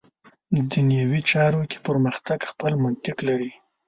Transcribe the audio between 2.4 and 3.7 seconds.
خپل منطق لري.